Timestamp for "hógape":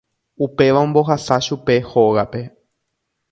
1.91-2.41